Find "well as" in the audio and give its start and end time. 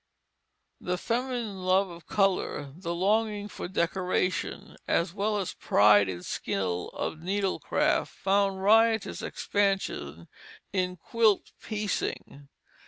5.13-5.53